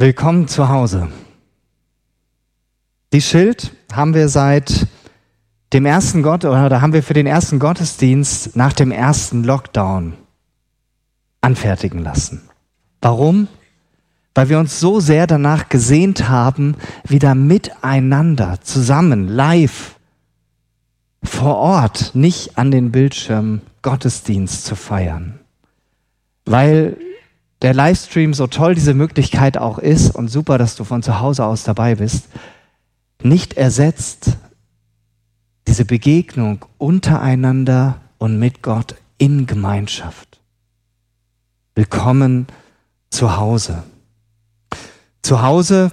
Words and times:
Willkommen 0.00 0.48
zu 0.48 0.70
Hause. 0.70 1.08
Die 3.12 3.20
Schild 3.20 3.72
haben 3.92 4.14
wir 4.14 4.30
seit 4.30 4.86
dem 5.74 5.84
ersten 5.84 6.22
Gott 6.22 6.46
oder 6.46 6.70
da 6.70 6.80
haben 6.80 6.94
wir 6.94 7.02
für 7.02 7.12
den 7.12 7.26
ersten 7.26 7.58
Gottesdienst 7.58 8.56
nach 8.56 8.72
dem 8.72 8.92
ersten 8.92 9.44
Lockdown 9.44 10.14
anfertigen 11.42 12.02
lassen. 12.02 12.40
Warum? 13.02 13.46
Weil 14.34 14.48
wir 14.48 14.58
uns 14.58 14.80
so 14.80 15.00
sehr 15.00 15.26
danach 15.26 15.68
gesehnt 15.68 16.30
haben, 16.30 16.76
wieder 17.06 17.34
miteinander, 17.34 18.58
zusammen, 18.62 19.28
live, 19.28 19.96
vor 21.22 21.56
Ort, 21.56 22.12
nicht 22.14 22.56
an 22.56 22.70
den 22.70 22.90
Bildschirmen 22.90 23.60
Gottesdienst 23.82 24.64
zu 24.64 24.76
feiern. 24.76 25.40
Weil 26.46 26.96
der 27.62 27.74
Livestream, 27.74 28.32
so 28.34 28.46
toll 28.46 28.74
diese 28.74 28.94
Möglichkeit 28.94 29.58
auch 29.58 29.78
ist 29.78 30.14
und 30.14 30.28
super, 30.28 30.58
dass 30.58 30.76
du 30.76 30.84
von 30.84 31.02
zu 31.02 31.20
Hause 31.20 31.44
aus 31.44 31.62
dabei 31.62 31.96
bist, 31.96 32.28
nicht 33.22 33.54
ersetzt 33.54 34.36
diese 35.66 35.84
Begegnung 35.84 36.64
untereinander 36.78 38.00
und 38.18 38.38
mit 38.38 38.62
Gott 38.62 38.96
in 39.18 39.46
Gemeinschaft. 39.46 40.40
Willkommen 41.74 42.46
zu 43.10 43.36
Hause. 43.36 43.82
Zu 45.22 45.42
Hause, 45.42 45.92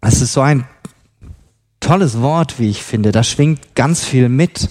das 0.00 0.20
ist 0.20 0.34
so 0.34 0.42
ein 0.42 0.66
tolles 1.80 2.20
Wort, 2.20 2.58
wie 2.58 2.68
ich 2.68 2.82
finde. 2.82 3.10
Da 3.10 3.24
schwingt 3.24 3.74
ganz 3.74 4.04
viel 4.04 4.28
mit. 4.28 4.68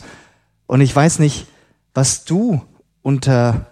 Und 0.67 0.81
ich 0.81 0.95
weiß 0.95 1.19
nicht, 1.19 1.47
was 1.93 2.23
du 2.23 2.61
unter 3.01 3.65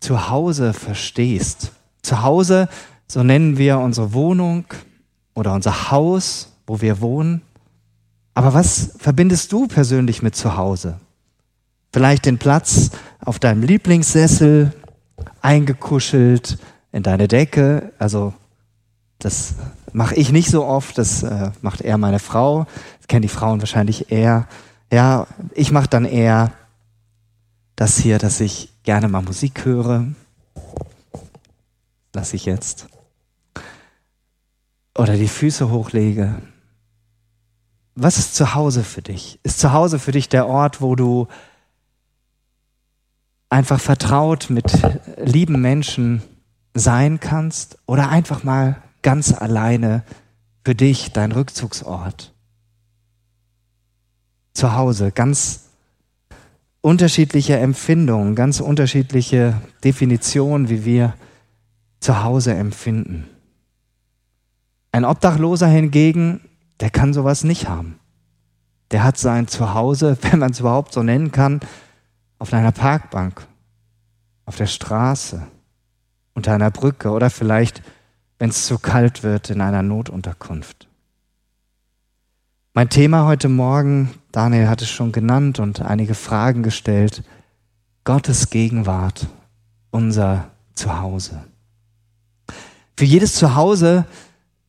Zuhause 0.00 0.72
verstehst. 0.72 1.72
Zu 2.02 2.22
Hause, 2.22 2.68
so 3.06 3.22
nennen 3.22 3.58
wir 3.58 3.78
unsere 3.78 4.12
Wohnung 4.12 4.64
oder 5.34 5.54
unser 5.54 5.90
Haus, 5.90 6.52
wo 6.66 6.80
wir 6.80 7.00
wohnen. 7.00 7.42
Aber 8.34 8.54
was 8.54 8.92
verbindest 8.98 9.52
du 9.52 9.66
persönlich 9.66 10.22
mit 10.22 10.34
zu 10.34 10.56
Hause? 10.56 10.98
Vielleicht 11.92 12.24
den 12.24 12.38
Platz 12.38 12.90
auf 13.20 13.38
deinem 13.38 13.62
Lieblingssessel, 13.62 14.72
eingekuschelt 15.42 16.58
in 16.90 17.02
deine 17.02 17.28
Decke. 17.28 17.92
Also 17.98 18.32
das 19.18 19.54
mache 19.92 20.14
ich 20.14 20.32
nicht 20.32 20.50
so 20.50 20.64
oft, 20.64 20.96
das 20.98 21.22
äh, 21.22 21.50
macht 21.60 21.82
eher 21.82 21.98
meine 21.98 22.18
Frau. 22.18 22.66
Das 22.98 23.08
kennen 23.08 23.22
die 23.22 23.28
Frauen 23.28 23.60
wahrscheinlich 23.60 24.10
eher. 24.10 24.48
Ja, 24.90 25.26
ich 25.54 25.70
mache 25.70 25.88
dann 25.88 26.04
eher 26.04 26.52
das 27.76 27.98
hier, 27.98 28.18
dass 28.18 28.40
ich 28.40 28.70
gerne 28.82 29.08
mal 29.08 29.22
Musik 29.22 29.64
höre, 29.64 30.06
lasse 32.12 32.36
ich 32.36 32.44
jetzt. 32.44 32.88
Oder 34.96 35.16
die 35.16 35.28
Füße 35.28 35.70
hochlege. 35.70 36.42
Was 37.94 38.18
ist 38.18 38.34
zu 38.34 38.54
Hause 38.54 38.84
für 38.84 39.02
dich? 39.02 39.38
Ist 39.42 39.58
zu 39.58 39.72
Hause 39.72 39.98
für 39.98 40.12
dich 40.12 40.28
der 40.28 40.46
Ort, 40.46 40.80
wo 40.80 40.96
du 40.96 41.28
einfach 43.48 43.80
vertraut 43.80 44.48
mit 44.48 44.64
lieben 45.18 45.60
Menschen 45.60 46.22
sein 46.74 47.20
kannst 47.20 47.78
oder 47.86 48.08
einfach 48.08 48.44
mal 48.44 48.82
ganz 49.02 49.32
alleine 49.32 50.04
für 50.64 50.74
dich 50.74 51.12
dein 51.12 51.32
Rückzugsort? 51.32 52.32
Zu 54.54 54.74
Hause, 54.74 55.10
ganz 55.10 55.64
unterschiedliche 56.80 57.56
Empfindungen, 57.58 58.34
ganz 58.34 58.60
unterschiedliche 58.60 59.60
Definitionen, 59.84 60.68
wie 60.68 60.84
wir 60.84 61.14
zu 62.02 62.22
Hause 62.22 62.54
empfinden. 62.54 63.28
Ein 64.90 65.04
Obdachloser 65.04 65.68
hingegen, 65.68 66.40
der 66.80 66.90
kann 66.90 67.14
sowas 67.14 67.44
nicht 67.44 67.68
haben. 67.68 67.98
Der 68.90 69.04
hat 69.04 69.16
sein 69.16 69.48
Zuhause, 69.48 70.18
wenn 70.22 70.40
man 70.40 70.50
es 70.50 70.60
überhaupt 70.60 70.92
so 70.92 71.02
nennen 71.02 71.32
kann, 71.32 71.60
auf 72.38 72.52
einer 72.52 72.72
Parkbank, 72.72 73.46
auf 74.44 74.56
der 74.56 74.66
Straße, 74.66 75.46
unter 76.34 76.54
einer 76.54 76.70
Brücke 76.70 77.10
oder 77.10 77.30
vielleicht, 77.30 77.82
wenn 78.38 78.50
es 78.50 78.66
zu 78.66 78.78
kalt 78.78 79.22
wird, 79.22 79.50
in 79.50 79.60
einer 79.60 79.82
Notunterkunft. 79.82 80.88
Mein 82.74 82.88
Thema 82.88 83.26
heute 83.26 83.48
Morgen, 83.48 84.12
Daniel 84.32 84.68
hat 84.68 84.82
es 84.82 84.90
schon 84.90 85.12
genannt 85.12 85.60
und 85.60 85.82
einige 85.82 86.14
Fragen 86.14 86.62
gestellt, 86.62 87.22
Gottes 88.04 88.50
Gegenwart, 88.50 89.26
unser 89.90 90.50
Zuhause. 90.74 91.44
Für 92.96 93.04
jedes 93.04 93.34
Zuhause 93.34 94.04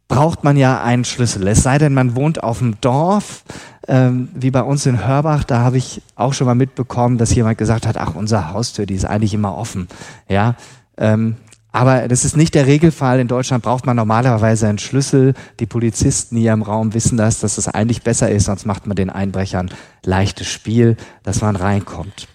braucht 0.08 0.44
man 0.44 0.58
ja 0.58 0.84
einen 0.84 1.06
Schlüssel. 1.06 1.48
Es 1.48 1.64
sei 1.64 1.78
denn, 1.78 1.94
man 1.94 2.16
wohnt 2.16 2.44
auf 2.44 2.60
dem 2.60 2.80
Dorf, 2.82 3.44
ähm, 3.88 4.30
wie 4.34 4.52
bei 4.52 4.62
uns 4.62 4.86
in 4.86 5.06
Hörbach. 5.06 5.44
Da 5.44 5.60
habe 5.60 5.78
ich 5.78 6.02
auch 6.16 6.34
schon 6.34 6.48
mal 6.48 6.56
mitbekommen, 6.56 7.18
dass 7.18 7.34
jemand 7.34 7.58
gesagt 7.58 7.88
hat, 7.88 7.98
ach, 7.98 8.16
unsere 8.16 8.52
Haustür, 8.52 8.86
die 8.86 8.96
ist 8.96 9.06
eigentlich 9.06 9.34
immer 9.34 9.58
offen. 9.58 9.88
Ja, 10.30 10.56
ähm, 10.98 11.38
aber 11.72 12.08
das 12.08 12.24
ist 12.24 12.38
nicht 12.38 12.54
der 12.54 12.68
Regelfall. 12.68 13.20
In 13.20 13.28
Deutschland 13.28 13.64
braucht 13.64 13.88
man 13.88 13.96
normalerweise 13.96 14.68
einen 14.68 14.78
Schlüssel. 14.78 15.34
Die 15.60 15.66
Polizisten 15.66 16.38
hier 16.38 16.54
im 16.54 16.62
Raum 16.62 16.94
wissen 16.94 17.18
das, 17.18 17.40
dass 17.40 17.58
es 17.58 17.66
das 17.66 17.74
eigentlich 17.74 18.04
besser 18.04 18.30
ist, 18.30 18.46
sonst 18.46 18.66
macht 18.66 18.86
man 18.86 18.96
den 18.96 19.10
Einbrechern 19.10 19.72
leichtes 20.06 20.48
Spiel, 20.48 20.96
dass 21.24 21.42
man 21.42 21.56
reinkommt. 21.56 22.28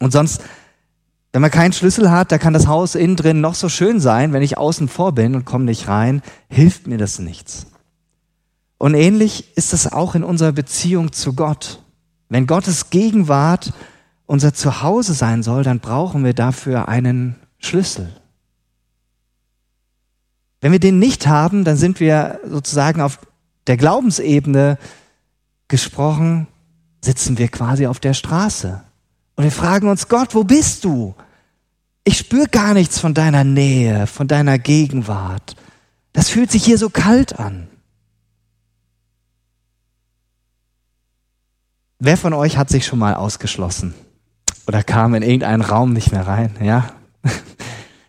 Und 0.00 0.12
sonst 0.12 0.42
wenn 1.36 1.42
man 1.42 1.50
keinen 1.50 1.74
Schlüssel 1.74 2.10
hat, 2.10 2.32
da 2.32 2.38
kann 2.38 2.54
das 2.54 2.66
Haus 2.66 2.94
innen 2.94 3.14
drin 3.14 3.42
noch 3.42 3.54
so 3.54 3.68
schön 3.68 4.00
sein. 4.00 4.32
Wenn 4.32 4.40
ich 4.40 4.56
außen 4.56 4.88
vor 4.88 5.12
bin 5.12 5.34
und 5.34 5.44
komme 5.44 5.66
nicht 5.66 5.86
rein, 5.86 6.22
hilft 6.48 6.86
mir 6.86 6.96
das 6.96 7.18
nichts. 7.18 7.66
Und 8.78 8.94
ähnlich 8.94 9.54
ist 9.54 9.74
es 9.74 9.92
auch 9.92 10.14
in 10.14 10.24
unserer 10.24 10.52
Beziehung 10.52 11.12
zu 11.12 11.34
Gott. 11.34 11.82
Wenn 12.30 12.46
Gottes 12.46 12.88
Gegenwart 12.88 13.74
unser 14.24 14.54
Zuhause 14.54 15.12
sein 15.12 15.42
soll, 15.42 15.62
dann 15.62 15.80
brauchen 15.80 16.24
wir 16.24 16.32
dafür 16.32 16.88
einen 16.88 17.36
Schlüssel. 17.58 18.18
Wenn 20.62 20.72
wir 20.72 20.80
den 20.80 20.98
nicht 20.98 21.26
haben, 21.26 21.64
dann 21.64 21.76
sind 21.76 22.00
wir 22.00 22.40
sozusagen 22.48 23.02
auf 23.02 23.18
der 23.66 23.76
Glaubensebene 23.76 24.78
gesprochen, 25.68 26.46
sitzen 27.02 27.36
wir 27.36 27.48
quasi 27.48 27.86
auf 27.86 28.00
der 28.00 28.14
Straße. 28.14 28.82
Und 29.34 29.44
wir 29.44 29.52
fragen 29.52 29.90
uns, 29.90 30.08
Gott, 30.08 30.34
wo 30.34 30.42
bist 30.42 30.82
du? 30.82 31.14
Ich 32.08 32.18
spüre 32.18 32.46
gar 32.46 32.72
nichts 32.72 33.00
von 33.00 33.14
deiner 33.14 33.42
Nähe, 33.42 34.06
von 34.06 34.28
deiner 34.28 34.60
Gegenwart. 34.60 35.56
Das 36.12 36.28
fühlt 36.28 36.52
sich 36.52 36.64
hier 36.64 36.78
so 36.78 36.88
kalt 36.88 37.36
an. 37.40 37.66
Wer 41.98 42.16
von 42.16 42.32
euch 42.32 42.58
hat 42.58 42.70
sich 42.70 42.86
schon 42.86 43.00
mal 43.00 43.14
ausgeschlossen 43.14 43.92
oder 44.68 44.84
kam 44.84 45.16
in 45.16 45.24
irgendeinen 45.24 45.62
Raum 45.62 45.92
nicht 45.92 46.12
mehr 46.12 46.28
rein? 46.28 46.54
Ja, 46.62 46.90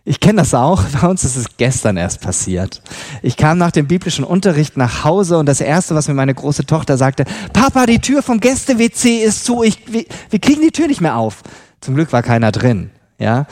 ich 0.05 0.19
kenne 0.19 0.41
das 0.41 0.53
auch. 0.53 0.83
Bei 0.83 1.07
uns 1.07 1.23
ist 1.23 1.35
es 1.35 1.57
gestern 1.57 1.97
erst 1.97 2.21
passiert. 2.21 2.83
Ich 3.23 3.35
kam 3.35 3.57
nach 3.57 3.71
dem 3.71 3.87
biblischen 3.87 4.23
Unterricht 4.23 4.77
nach 4.77 5.05
Hause 5.05 5.39
und 5.39 5.47
das 5.47 5.59
erste, 5.59 5.95
was 5.95 6.07
mir 6.07 6.13
meine 6.13 6.35
große 6.35 6.67
Tochter 6.67 6.97
sagte: 6.97 7.25
Papa, 7.51 7.87
die 7.87 7.97
Tür 7.97 8.21
vom 8.21 8.41
Gäste-WC 8.41 9.23
ist 9.23 9.43
zu. 9.43 9.63
Ich, 9.63 9.91
wir, 9.91 10.05
wir 10.29 10.39
kriegen 10.39 10.61
die 10.61 10.71
Tür 10.71 10.85
nicht 10.85 11.01
mehr 11.01 11.15
auf. 11.15 11.41
Zum 11.81 11.95
Glück 11.95 12.13
war 12.13 12.21
keiner 12.21 12.51
drin. 12.51 12.91
Ja, 13.17 13.45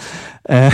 äh, 0.44 0.72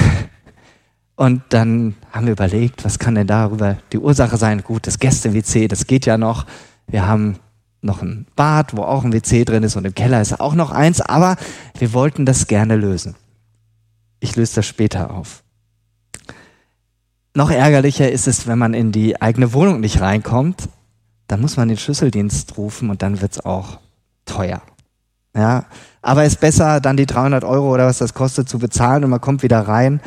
und 1.16 1.44
dann 1.50 1.96
haben 2.12 2.26
wir 2.26 2.34
überlegt, 2.34 2.84
was 2.84 3.00
kann 3.00 3.16
denn 3.16 3.28
darüber 3.28 3.78
die 3.92 4.00
Ursache 4.00 4.38
sein? 4.38 4.64
Gut, 4.64 4.88
das 4.88 5.00
Gäste-WC, 5.00 5.68
das 5.68 5.88
geht 5.88 6.06
ja 6.06 6.18
noch. 6.18 6.46
Wir 6.88 7.08
haben 7.08 7.38
noch 7.82 8.02
ein 8.02 8.28
Bad, 8.36 8.76
wo 8.76 8.84
auch 8.84 9.04
ein 9.04 9.14
WC 9.14 9.44
drin 9.44 9.64
ist 9.64 9.76
und 9.76 9.86
im 9.86 9.96
Keller 9.96 10.22
ist 10.22 10.40
auch 10.40 10.54
noch 10.54 10.72
eins, 10.72 11.02
aber 11.02 11.36
wir 11.78 11.94
wollten 11.94 12.26
das 12.26 12.48
gerne 12.48 12.76
lösen. 12.76 13.16
Ich 14.20 14.36
löse 14.36 14.56
das 14.56 14.68
später 14.68 15.12
auf. 15.12 15.44
Noch 17.34 17.50
ärgerlicher 17.50 18.12
ist 18.12 18.28
es, 18.28 18.46
wenn 18.46 18.60
man 18.60 18.74
in 18.74 18.92
die 18.92 19.22
eigene 19.22 19.54
Wohnung 19.54 19.80
nicht 19.80 20.02
reinkommt, 20.02 20.70
dann 21.28 21.42
muss 21.42 21.58
man 21.58 21.70
den 21.70 21.78
Schlüsseldienst 21.78 22.58
rufen 22.58 22.90
und 22.90 23.02
dann 23.02 23.22
wird's 23.22 23.40
auch 23.40 23.80
teuer. 24.26 24.62
Ja, 25.36 25.66
aber 26.02 26.26
ist 26.26 26.40
besser, 26.40 26.82
dann 26.82 26.98
die 26.98 27.06
300 27.06 27.44
Euro 27.44 27.74
oder 27.74 27.88
was 27.88 28.00
das 28.00 28.14
kostet 28.14 28.50
zu 28.50 28.60
bezahlen 28.60 29.04
und 29.04 29.10
man 29.10 29.22
kommt 29.22 29.44
wieder 29.44 29.62
rein, 29.68 30.02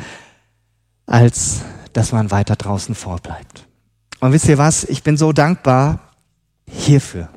als 1.07 1.61
dass 1.93 2.11
man 2.11 2.29
weiter 2.31 2.55
draußen 2.55 2.93
vorbleibt. 2.93 3.65
Und 4.19 4.31
wisst 4.33 4.47
ihr 4.47 4.57
was? 4.57 4.83
Ich 4.83 5.03
bin 5.03 5.17
so 5.17 5.31
dankbar 5.31 5.99
hierfür. 6.67 7.29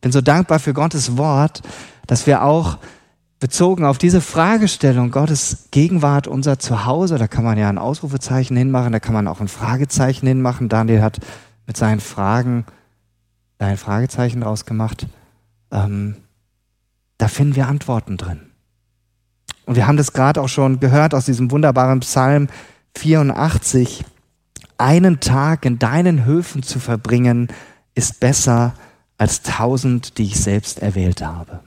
Bin 0.00 0.12
so 0.12 0.20
dankbar 0.20 0.58
für 0.58 0.72
Gottes 0.72 1.16
Wort, 1.16 1.62
dass 2.06 2.26
wir 2.26 2.42
auch 2.42 2.78
bezogen 3.40 3.84
auf 3.84 3.98
diese 3.98 4.20
Fragestellung 4.20 5.10
Gottes 5.10 5.68
Gegenwart 5.70 6.26
unser 6.26 6.58
Zuhause, 6.58 7.18
da 7.18 7.28
kann 7.28 7.44
man 7.44 7.58
ja 7.58 7.68
ein 7.68 7.78
Ausrufezeichen 7.78 8.56
hinmachen, 8.56 8.92
da 8.92 9.00
kann 9.00 9.14
man 9.14 9.28
auch 9.28 9.40
ein 9.40 9.48
Fragezeichen 9.48 10.26
hinmachen. 10.26 10.68
Daniel 10.68 11.02
hat 11.02 11.20
mit 11.66 11.76
seinen 11.76 12.00
Fragen 12.00 12.64
ein 13.58 13.76
Fragezeichen 13.76 14.40
draus 14.40 14.66
gemacht. 14.66 15.06
Ähm, 15.70 16.16
da 17.18 17.28
finden 17.28 17.56
wir 17.56 17.68
Antworten 17.68 18.16
drin. 18.16 18.40
Und 19.66 19.76
wir 19.76 19.86
haben 19.86 19.96
das 19.96 20.12
gerade 20.12 20.40
auch 20.40 20.48
schon 20.48 20.80
gehört 20.80 21.14
aus 21.14 21.24
diesem 21.24 21.50
wunderbaren 21.50 22.00
Psalm 22.00 22.48
84, 22.96 24.04
einen 24.78 25.20
Tag 25.20 25.64
in 25.64 25.78
deinen 25.78 26.24
Höfen 26.24 26.62
zu 26.62 26.78
verbringen, 26.78 27.48
ist 27.94 28.20
besser 28.20 28.74
als 29.18 29.42
tausend, 29.42 30.18
die 30.18 30.24
ich 30.24 30.40
selbst 30.40 30.80
erwählt 30.80 31.22
habe. 31.22 31.60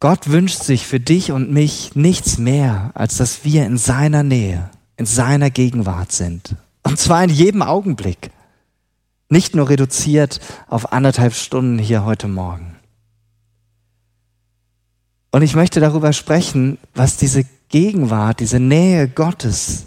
Gott 0.00 0.30
wünscht 0.30 0.62
sich 0.62 0.86
für 0.86 0.98
dich 0.98 1.30
und 1.30 1.52
mich 1.52 1.94
nichts 1.94 2.38
mehr, 2.38 2.90
als 2.94 3.18
dass 3.18 3.44
wir 3.44 3.64
in 3.66 3.78
seiner 3.78 4.24
Nähe, 4.24 4.70
in 4.96 5.06
seiner 5.06 5.50
Gegenwart 5.50 6.10
sind. 6.10 6.56
Und 6.82 6.98
zwar 6.98 7.22
in 7.22 7.30
jedem 7.30 7.62
Augenblick. 7.62 8.30
Nicht 9.28 9.54
nur 9.54 9.68
reduziert 9.68 10.40
auf 10.68 10.92
anderthalb 10.92 11.34
Stunden 11.34 11.78
hier 11.78 12.04
heute 12.04 12.26
Morgen. 12.26 12.76
Und 15.32 15.42
ich 15.42 15.56
möchte 15.56 15.80
darüber 15.80 16.12
sprechen, 16.12 16.78
was 16.94 17.16
diese 17.16 17.44
Gegenwart, 17.68 18.40
diese 18.40 18.60
Nähe 18.60 19.08
Gottes 19.08 19.86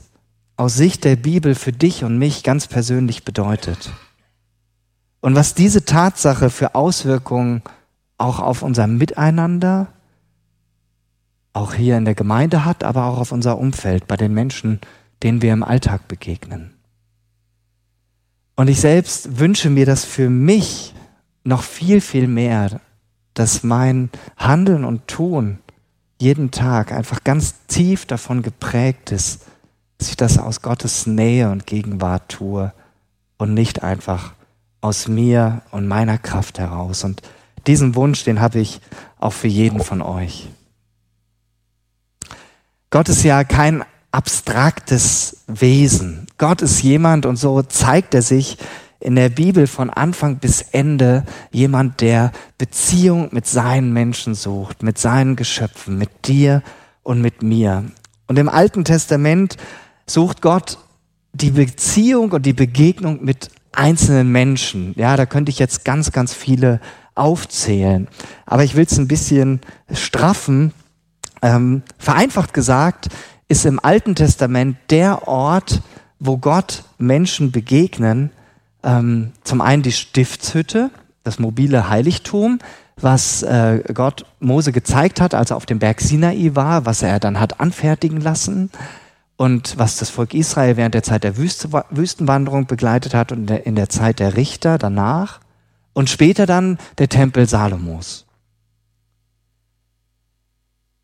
aus 0.58 0.76
Sicht 0.76 1.04
der 1.04 1.16
Bibel 1.16 1.54
für 1.54 1.72
dich 1.72 2.04
und 2.04 2.18
mich 2.18 2.44
ganz 2.44 2.68
persönlich 2.68 3.24
bedeutet. 3.24 3.92
Und 5.22 5.36
was 5.36 5.54
diese 5.54 5.86
Tatsache 5.86 6.50
für 6.50 6.76
Auswirkungen 6.76 7.62
auch 8.18 8.40
auf 8.40 8.64
unser 8.64 8.88
Miteinander, 8.88 9.88
auch 11.54 11.74
hier 11.74 11.98
in 11.98 12.06
der 12.06 12.16
Gemeinde 12.16 12.66
hat, 12.66 12.84
aber 12.84 13.06
auch 13.06 13.20
auf 13.20 13.32
unser 13.32 13.58
Umfeld, 13.58 14.08
bei 14.08 14.18
den 14.18 14.34
Menschen, 14.34 14.82
denen 15.22 15.42
wir 15.42 15.54
im 15.54 15.64
Alltag 15.64 16.08
begegnen. 16.08 16.74
Und 18.56 18.68
ich 18.68 18.80
selbst 18.80 19.40
wünsche 19.40 19.70
mir 19.70 19.86
das 19.86 20.06
für 20.06 20.30
mich 20.30 20.94
noch 21.44 21.62
viel, 21.62 22.02
viel 22.02 22.28
mehr, 22.28 22.82
dass 23.36 23.64
mein 23.64 24.10
Handeln 24.38 24.84
und 24.84 25.08
Tun 25.08 25.60
jeden 26.20 26.52
Tag 26.52 26.92
einfach 26.92 27.24
ganz 27.24 27.56
tief 27.68 28.06
davon 28.06 28.42
geprägt 28.42 29.12
ist, 29.12 29.46
dass 29.98 30.10
ich 30.10 30.18
das 30.18 30.38
aus 30.40 30.62
Gottes 30.62 31.06
Nähe 31.06 31.52
und 31.52 31.68
Gegenwart 31.68 32.30
tue 32.30 32.74
und 33.38 33.54
nicht 33.54 33.84
einfach 33.84 34.34
aus 34.82 35.08
mir 35.08 35.62
und 35.72 35.88
meiner 35.88 36.18
Kraft 36.18 36.58
heraus. 36.60 37.04
Und 37.04 37.22
diesen 37.68 37.96
Wunsch, 37.96 38.24
den 38.24 38.40
habe 38.40 38.60
ich 38.60 38.82
auch 39.20 39.34
für 39.34 39.48
jeden 39.48 39.82
von 39.82 40.02
euch. 40.02 40.50
Gott 42.90 43.10
ist 43.10 43.24
ja 43.24 43.44
kein 43.44 43.84
abstraktes 44.12 45.44
Wesen. 45.48 46.28
Gott 46.38 46.62
ist 46.62 46.82
jemand 46.82 47.26
und 47.26 47.36
so 47.36 47.62
zeigt 47.64 48.14
er 48.14 48.22
sich 48.22 48.58
in 49.06 49.16
der 49.16 49.30
Bibel 49.30 49.68
von 49.68 49.92
Anfang 49.92 50.38
bis 50.38 50.62
Ende 50.62 51.24
jemand, 51.52 52.02
der 52.02 52.32
Beziehung 52.58 53.30
mit 53.32 53.46
seinen 53.46 53.94
Menschen 53.94 54.34
sucht, 54.34 54.82
mit 54.82 54.98
seinen 54.98 55.36
Geschöpfen, 55.36 56.00
mit 56.00 56.28
dir 56.28 56.64
und 57.04 57.22
mit 57.22 57.44
mir. 57.44 57.86
Und 58.26 58.40
im 58.40 58.50
Alten 58.50 58.84
Testament 58.84 59.58
sucht 60.08 60.42
Gott 60.42 60.80
die 61.34 61.52
Beziehung 61.52 62.32
und 62.32 62.48
die 62.48 62.54
Begegnung 62.54 63.24
mit 63.24 63.50
einzelnen 63.72 64.32
Menschen. 64.32 64.96
Ja, 64.98 65.16
da 65.18 65.28
könnte 65.28 65.52
ich 65.52 65.60
jetzt 65.60 65.86
ganz, 65.86 66.12
ganz 66.12 66.34
viele 66.34 66.80
aufzählen. 67.14 68.08
Aber 68.48 68.64
ich 68.64 68.76
will 68.76 68.86
es 68.86 68.98
ein 68.98 69.08
bisschen 69.08 69.62
straffen 69.94 70.74
ähm, 71.44 71.84
vereinfacht 72.00 72.56
gesagt, 72.56 73.10
ist 73.48 73.68
im 73.68 73.80
Alten 73.80 74.16
Testament 74.16 74.78
der 74.90 75.28
Ort, 75.28 75.84
wo 76.18 76.38
Gott 76.38 76.84
Menschen 76.98 77.52
begegnen, 77.52 78.32
ähm, 78.86 79.34
zum 79.44 79.60
einen 79.60 79.84
die 79.84 79.92
Stiftshütte, 79.92 80.92
das 81.24 81.40
mobile 81.40 81.90
Heiligtum, 81.90 82.60
was 82.96 83.44
äh, 83.44 83.84
Gott 83.94 84.26
Mose 84.40 84.72
gezeigt 84.72 85.20
hat, 85.20 85.34
als 85.34 85.50
er 85.50 85.58
auf 85.58 85.66
dem 85.66 85.80
Berg 85.80 86.00
Sinai 86.00 86.52
war, 86.54 86.86
was 86.86 87.02
er 87.02 87.20
dann 87.20 87.40
hat 87.40 87.60
anfertigen 87.60 88.22
lassen 88.22 88.70
und 89.36 89.78
was 89.78 89.98
das 89.98 90.10
Volk 90.10 90.34
Israel 90.34 90.78
während 90.78 90.96
der 90.96 91.04
Zeit 91.04 91.26
der 91.26 91.36
Wüste, 91.36 91.70
Wüstenwanderung 91.90 92.68
begleitet 92.68 93.14
hat 93.14 93.34
und 93.34 93.52
in 93.52 93.76
der 93.76 93.90
Zeit 93.90 94.20
der 94.20 94.38
Richter 94.38 94.78
danach 94.78 95.42
und 95.92 96.10
später 96.10 96.46
dann 96.46 96.78
der 96.98 97.10
Tempel 97.10 97.50
Salomos 97.50 98.26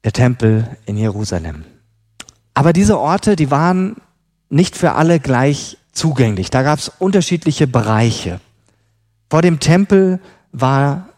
der 0.04 0.14
Tempel 0.14 0.68
in 0.86 0.98
Jerusalem. 0.98 1.64
Aber 2.54 2.74
diese 2.74 3.00
Orte, 3.00 3.36
die 3.36 3.52
waren 3.52 3.98
nicht 4.50 4.76
für 4.76 4.94
alle 4.94 5.20
gleich 5.20 5.78
zugänglich. 5.92 6.50
Da 6.50 6.64
gab 6.64 6.80
es 6.80 6.90
unterschiedliche 6.90 7.68
Bereiche. 7.68 8.40
Vor 9.30 9.42
dem 9.42 9.60
Tempel 9.60 10.20
war 10.52 11.10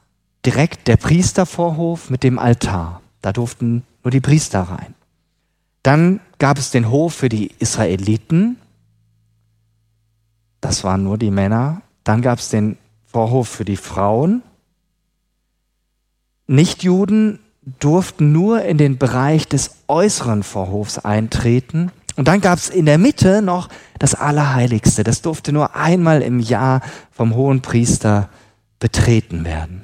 direkt 0.45 0.87
der 0.87 0.97
Priestervorhof 0.97 2.09
mit 2.09 2.23
dem 2.23 2.39
Altar. 2.39 3.01
Da 3.21 3.31
durften 3.31 3.83
nur 4.03 4.11
die 4.11 4.21
Priester 4.21 4.61
rein. 4.61 4.93
Dann 5.81 6.19
gab 6.39 6.57
es 6.57 6.71
den 6.71 6.89
Hof 6.89 7.13
für 7.13 7.29
die 7.29 7.51
Israeliten. 7.59 8.57
Das 10.61 10.83
waren 10.83 11.03
nur 11.03 11.17
die 11.17 11.31
Männer. 11.31 11.81
Dann 12.03 12.21
gab 12.21 12.39
es 12.39 12.49
den 12.49 12.77
Vorhof 13.05 13.47
für 13.47 13.65
die 13.65 13.77
Frauen. 13.77 14.41
Nichtjuden 16.47 17.39
durften 17.79 18.31
nur 18.31 18.63
in 18.63 18.77
den 18.77 18.97
Bereich 18.97 19.47
des 19.47 19.75
äußeren 19.87 20.43
Vorhofs 20.43 20.97
eintreten. 20.97 21.91
Und 22.15 22.27
dann 22.27 22.41
gab 22.41 22.59
es 22.59 22.69
in 22.69 22.85
der 22.85 22.97
Mitte 22.97 23.41
noch 23.41 23.69
das 23.99 24.15
Allerheiligste. 24.15 25.03
Das 25.03 25.21
durfte 25.21 25.51
nur 25.51 25.75
einmal 25.75 26.21
im 26.21 26.39
Jahr 26.39 26.81
vom 27.11 27.35
hohen 27.35 27.61
Priester 27.61 28.29
betreten 28.79 29.45
werden. 29.45 29.83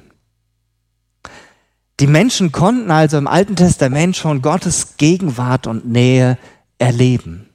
Die 2.00 2.06
Menschen 2.06 2.50
konnten 2.50 2.90
also 2.90 3.18
im 3.18 3.26
Alten 3.26 3.56
Testament 3.56 4.16
schon 4.16 4.40
Gottes 4.40 4.96
Gegenwart 4.96 5.66
und 5.66 5.86
Nähe 5.86 6.38
erleben, 6.78 7.50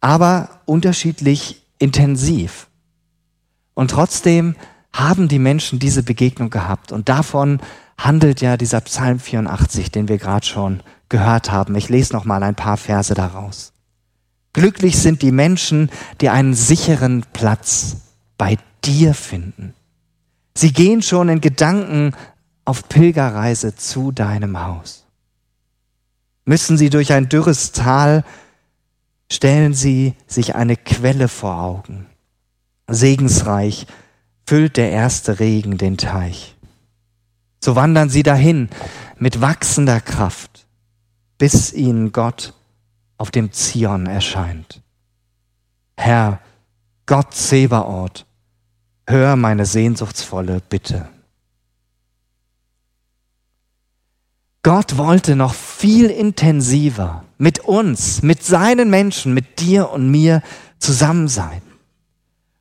aber 0.00 0.60
unterschiedlich 0.66 1.62
intensiv. 1.78 2.68
Und 3.74 3.90
trotzdem 3.90 4.54
haben 4.92 5.26
die 5.26 5.40
Menschen 5.40 5.80
diese 5.80 6.04
Begegnung 6.04 6.50
gehabt 6.50 6.92
und 6.92 7.08
davon 7.08 7.60
handelt 7.98 8.40
ja 8.40 8.56
dieser 8.56 8.80
Psalm 8.82 9.18
84, 9.18 9.90
den 9.90 10.08
wir 10.08 10.18
gerade 10.18 10.46
schon 10.46 10.80
gehört 11.08 11.50
haben. 11.50 11.74
Ich 11.76 11.88
lese 11.88 12.12
noch 12.12 12.24
mal 12.24 12.42
ein 12.42 12.54
paar 12.54 12.76
Verse 12.76 13.14
daraus. 13.14 13.72
Glücklich 14.52 14.98
sind 14.98 15.22
die 15.22 15.32
Menschen, 15.32 15.90
die 16.20 16.28
einen 16.28 16.54
sicheren 16.54 17.24
Platz 17.32 17.96
bei 18.38 18.56
dir 18.84 19.14
finden. 19.14 19.74
Sie 20.56 20.72
gehen 20.72 21.02
schon 21.02 21.28
in 21.28 21.40
Gedanken 21.40 22.12
auf 22.64 22.88
Pilgerreise 22.88 23.74
zu 23.74 24.12
deinem 24.12 24.64
Haus. 24.64 25.04
Müssen 26.44 26.78
sie 26.78 26.90
durch 26.90 27.12
ein 27.12 27.28
dürres 27.28 27.72
Tal, 27.72 28.24
stellen 29.30 29.74
sie 29.74 30.14
sich 30.26 30.54
eine 30.54 30.76
Quelle 30.76 31.28
vor 31.28 31.58
Augen. 31.58 32.06
Segensreich 32.86 33.86
füllt 34.46 34.76
der 34.76 34.90
erste 34.90 35.40
Regen 35.40 35.78
den 35.78 35.96
Teich. 35.96 36.54
So 37.60 37.76
wandern 37.76 38.10
sie 38.10 38.22
dahin 38.22 38.68
mit 39.18 39.40
wachsender 39.40 40.00
Kraft, 40.00 40.63
bis 41.38 41.72
ihnen 41.72 42.12
Gott 42.12 42.54
auf 43.18 43.30
dem 43.30 43.52
Zion 43.52 44.06
erscheint. 44.06 44.82
Herr, 45.96 46.40
Gott 47.06 47.34
Zebaoth, 47.34 48.26
hör 49.06 49.36
meine 49.36 49.66
sehnsuchtsvolle 49.66 50.60
Bitte. 50.68 51.08
Gott 54.62 54.96
wollte 54.96 55.36
noch 55.36 55.52
viel 55.52 56.06
intensiver 56.06 57.24
mit 57.36 57.60
uns, 57.60 58.22
mit 58.22 58.42
seinen 58.42 58.88
Menschen, 58.88 59.34
mit 59.34 59.60
dir 59.60 59.90
und 59.90 60.10
mir 60.10 60.42
zusammen 60.78 61.28
sein. 61.28 61.60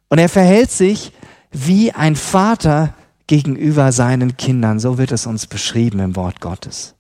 Und 0.10 0.20
er 0.20 0.28
verhält 0.28 0.70
sich 0.70 1.14
wie 1.52 1.94
ein 1.94 2.16
Vater, 2.16 2.94
gegenüber 3.28 3.92
seinen 3.92 4.38
Kindern. 4.38 4.80
So 4.80 4.98
wird 4.98 5.12
es 5.12 5.26
uns 5.26 5.48
beschrieben 5.48 6.00
im 6.00 6.16
Wort 6.16 6.42
Gottes. 6.42 6.96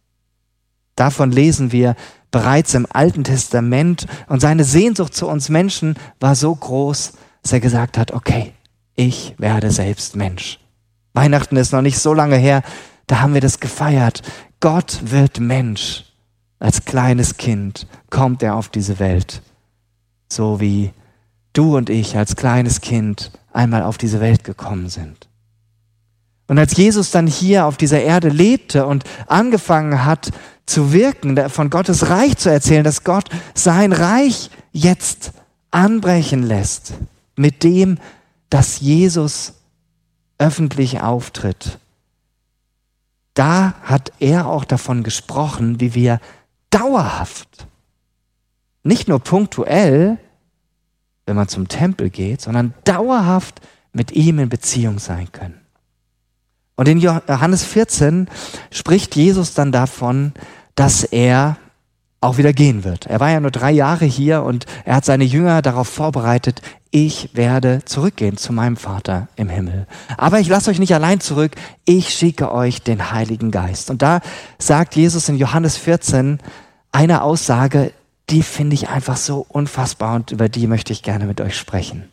Davon 0.95 1.31
lesen 1.31 1.71
wir 1.71 1.95
bereits 2.31 2.73
im 2.73 2.87
Alten 2.89 3.23
Testament 3.23 4.07
und 4.27 4.41
seine 4.41 4.63
Sehnsucht 4.63 5.13
zu 5.13 5.27
uns 5.27 5.49
Menschen 5.49 5.95
war 6.19 6.35
so 6.35 6.53
groß, 6.53 7.13
dass 7.41 7.53
er 7.53 7.59
gesagt 7.59 7.97
hat, 7.97 8.11
okay, 8.11 8.53
ich 8.95 9.35
werde 9.37 9.71
selbst 9.71 10.15
Mensch. 10.15 10.59
Weihnachten 11.13 11.57
ist 11.57 11.71
noch 11.71 11.81
nicht 11.81 11.99
so 11.99 12.13
lange 12.13 12.37
her, 12.37 12.63
da 13.07 13.21
haben 13.21 13.33
wir 13.33 13.41
das 13.41 13.59
gefeiert. 13.59 14.21
Gott 14.59 14.99
wird 15.03 15.39
Mensch. 15.39 16.05
Als 16.59 16.85
kleines 16.85 17.37
Kind 17.37 17.87
kommt 18.09 18.41
er 18.41 18.55
auf 18.55 18.69
diese 18.69 18.99
Welt. 18.99 19.41
So 20.31 20.59
wie 20.59 20.91
du 21.51 21.75
und 21.75 21.89
ich 21.89 22.17
als 22.17 22.35
kleines 22.35 22.81
Kind 22.81 23.31
einmal 23.51 23.83
auf 23.83 23.97
diese 23.97 24.21
Welt 24.21 24.43
gekommen 24.43 24.89
sind. 24.89 25.27
Und 26.47 26.57
als 26.57 26.75
Jesus 26.75 27.11
dann 27.11 27.27
hier 27.27 27.65
auf 27.65 27.77
dieser 27.77 28.01
Erde 28.01 28.29
lebte 28.29 28.85
und 28.85 29.03
angefangen 29.27 30.05
hat 30.05 30.31
zu 30.65 30.93
wirken, 30.93 31.49
von 31.49 31.69
Gottes 31.69 32.09
Reich 32.09 32.37
zu 32.37 32.49
erzählen, 32.49 32.83
dass 32.83 33.03
Gott 33.03 33.29
sein 33.53 33.91
Reich 33.91 34.49
jetzt 34.71 35.33
anbrechen 35.71 36.43
lässt, 36.43 36.93
mit 37.35 37.63
dem, 37.63 37.97
dass 38.49 38.79
Jesus 38.79 39.53
öffentlich 40.37 41.01
auftritt, 41.01 41.79
da 43.33 43.73
hat 43.83 44.11
er 44.19 44.47
auch 44.47 44.65
davon 44.65 45.03
gesprochen, 45.03 45.79
wie 45.79 45.95
wir 45.95 46.19
dauerhaft, 46.69 47.67
nicht 48.83 49.07
nur 49.07 49.19
punktuell, 49.19 50.17
wenn 51.25 51.35
man 51.35 51.47
zum 51.47 51.67
Tempel 51.67 52.09
geht, 52.09 52.41
sondern 52.41 52.73
dauerhaft 52.83 53.61
mit 53.93 54.11
ihm 54.11 54.39
in 54.39 54.49
Beziehung 54.49 54.99
sein 54.99 55.31
können. 55.31 55.62
Und 56.75 56.87
in 56.87 56.99
Johannes 56.99 57.63
14 57.63 58.27
spricht 58.71 59.15
Jesus 59.15 59.53
dann 59.53 59.71
davon, 59.71 60.33
dass 60.75 61.03
er 61.03 61.57
auch 62.23 62.37
wieder 62.37 62.53
gehen 62.53 62.83
wird. 62.83 63.05
Er 63.05 63.19
war 63.19 63.29
ja 63.29 63.39
nur 63.39 63.51
drei 63.51 63.71
Jahre 63.71 64.05
hier 64.05 64.43
und 64.43 64.65
er 64.85 64.95
hat 64.95 65.05
seine 65.05 65.25
Jünger 65.25 65.61
darauf 65.61 65.87
vorbereitet, 65.87 66.61
ich 66.89 67.31
werde 67.33 67.81
zurückgehen 67.85 68.37
zu 68.37 68.53
meinem 68.53 68.77
Vater 68.77 69.27
im 69.35 69.49
Himmel. 69.49 69.87
Aber 70.15 70.39
ich 70.39 70.47
lasse 70.47 70.69
euch 70.69 70.79
nicht 70.79 70.93
allein 70.93 71.19
zurück, 71.19 71.53
ich 71.85 72.09
schicke 72.09 72.51
euch 72.51 72.81
den 72.81 73.11
Heiligen 73.11 73.51
Geist. 73.51 73.89
Und 73.89 74.01
da 74.01 74.21
sagt 74.57 74.95
Jesus 74.95 75.27
in 75.27 75.37
Johannes 75.37 75.75
14 75.75 76.39
eine 76.91 77.23
Aussage, 77.23 77.91
die 78.29 78.43
finde 78.43 78.75
ich 78.75 78.89
einfach 78.89 79.17
so 79.17 79.45
unfassbar 79.49 80.15
und 80.15 80.31
über 80.31 80.49
die 80.49 80.67
möchte 80.67 80.93
ich 80.93 81.03
gerne 81.03 81.25
mit 81.25 81.41
euch 81.41 81.57
sprechen. 81.57 82.12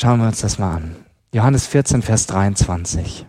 Schauen 0.00 0.20
wir 0.20 0.26
uns 0.26 0.40
das 0.40 0.58
mal 0.58 0.76
an. 0.76 0.96
Johannes 1.32 1.66
14, 1.66 2.02
Vers 2.02 2.26
23. 2.26 3.24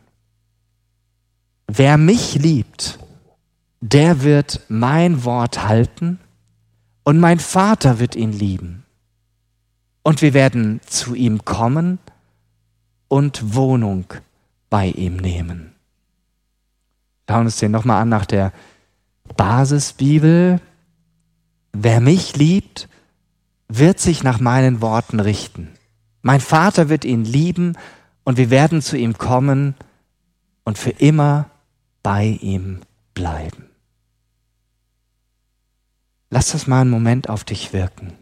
Wer 1.68 1.98
mich 1.98 2.36
liebt, 2.36 3.00
der 3.80 4.22
wird 4.24 4.62
mein 4.68 5.24
Wort 5.24 5.64
halten 5.64 6.20
und 7.04 7.20
mein 7.20 7.40
Vater 7.40 8.00
wird 8.00 8.16
ihn 8.16 8.34
lieben. 8.34 8.84
Und 10.04 10.22
wir 10.22 10.34
werden 10.34 10.82
zu 10.86 11.16
ihm 11.16 11.46
kommen 11.46 12.00
und 13.08 13.56
Wohnung 13.56 14.06
bei 14.70 14.88
ihm 14.88 15.18
nehmen. 15.18 15.74
Schauen 17.30 17.42
wir 17.42 17.46
uns 17.46 17.58
den 17.58 17.72
nochmal 17.72 18.02
an 18.02 18.10
nach 18.10 18.26
der 18.26 18.52
Basisbibel. 19.38 20.60
Wer 21.72 22.02
mich 22.02 22.36
liebt, 22.36 22.90
wird 23.70 24.00
sich 24.00 24.24
nach 24.24 24.40
meinen 24.42 24.82
Worten 24.82 25.20
richten. 25.22 25.77
Mein 26.22 26.42
Vater 26.42 26.90
wird 26.90 27.06
ihn 27.06 27.24
lieben 27.24 27.78
und 28.24 28.38
wir 28.38 28.50
werden 28.50 28.82
zu 28.82 28.98
ihm 28.98 29.18
kommen 29.18 29.76
und 30.64 30.78
für 30.78 30.90
immer 30.90 31.50
bei 32.04 32.38
ihm 32.42 32.82
bleiben. 33.14 33.70
Lass 36.30 36.52
das 36.52 36.68
mal 36.68 36.82
einen 36.82 36.90
Moment 36.90 37.30
auf 37.30 37.44
dich 37.44 37.72
wirken. 37.74 38.14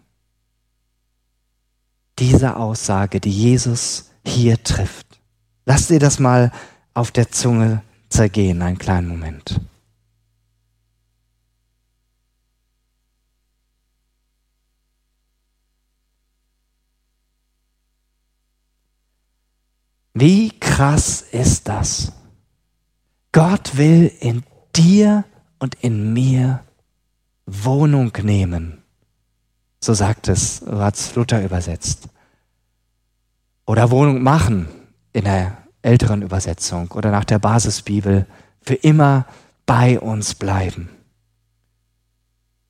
Diese 2.20 2.56
Aussage, 2.56 3.20
die 3.20 3.32
Jesus 3.32 4.12
hier 4.26 4.64
trifft. 4.64 5.20
Lass 5.66 5.88
dir 5.88 6.00
das 6.00 6.20
mal 6.20 6.52
auf 6.94 7.12
der 7.12 7.32
Zunge 7.32 7.82
zergehen, 8.10 8.62
einen 8.62 8.78
kleinen 8.78 9.08
Moment. 9.08 9.60
Wie 20.18 20.58
krass 20.62 21.22
ist 21.22 21.68
das? 21.68 22.14
Gott 23.34 23.76
will 23.76 24.10
in 24.22 24.44
dir 24.74 25.26
und 25.60 25.76
in 25.82 26.14
mir 26.14 26.62
Wohnung 27.46 28.14
nehmen. 28.24 28.82
So 29.82 29.94
sagt 29.94 30.30
es, 30.30 30.60
so 30.60 31.20
Luther 31.20 31.44
übersetzt. 31.44 32.08
Oder 33.68 33.92
Wohnung 33.92 34.24
machen 34.24 34.70
in 35.12 35.26
der 35.26 35.58
älteren 35.82 36.22
Übersetzung 36.22 36.92
oder 36.92 37.12
nach 37.12 37.26
der 37.26 37.40
Basisbibel. 37.40 38.26
Für 38.62 38.76
immer 38.76 39.26
bei 39.66 40.00
uns 40.00 40.34
bleiben. 40.34 40.90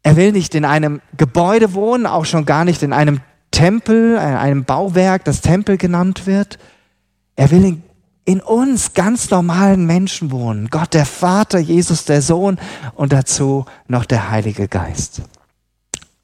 Er 0.01 0.15
will 0.15 0.31
nicht 0.31 0.55
in 0.55 0.65
einem 0.65 0.99
Gebäude 1.15 1.75
wohnen, 1.75 2.07
auch 2.07 2.25
schon 2.25 2.45
gar 2.45 2.65
nicht 2.65 2.81
in 2.81 2.91
einem 2.91 3.21
Tempel, 3.51 4.13
in 4.13 4.17
einem 4.17 4.65
Bauwerk, 4.65 5.25
das 5.25 5.41
Tempel 5.41 5.77
genannt 5.77 6.25
wird, 6.25 6.57
er 7.35 7.51
will 7.51 7.65
in, 7.65 7.83
in 8.25 8.41
uns 8.41 8.93
ganz 8.93 9.29
normalen 9.29 9.85
Menschen 9.85 10.31
wohnen. 10.31 10.69
Gott 10.69 10.93
der 10.93 11.05
Vater, 11.05 11.59
Jesus 11.59 12.05
der 12.05 12.21
Sohn 12.21 12.59
und 12.95 13.13
dazu 13.13 13.65
noch 13.87 14.05
der 14.05 14.29
Heilige 14.31 14.67
Geist. 14.67 15.21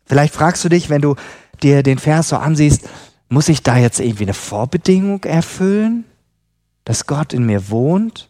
Vielleicht 0.06 0.34
fragst 0.34 0.64
du 0.66 0.70
dich, 0.70 0.90
wenn 0.90 1.02
du 1.02 1.16
dir 1.62 1.84
den 1.84 2.00
Vers 2.00 2.30
so 2.30 2.38
ansiehst, 2.38 2.88
muss 3.30 3.50
ich 3.50 3.64
da 3.64 3.78
jetzt 3.78 4.00
irgendwie 4.00 4.24
eine 4.24 4.34
Vorbedingung 4.34 5.24
erfüllen, 5.24 6.06
dass 6.84 7.06
Gott 7.06 7.34
in 7.34 7.46
mir 7.46 7.70
wohnt? 7.70 8.30